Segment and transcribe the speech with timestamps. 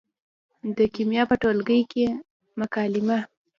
[0.77, 2.05] د کیمیا په ټولګي کې
[2.59, 3.19] مکالمه